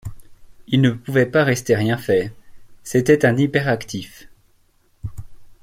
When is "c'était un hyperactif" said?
2.81-4.27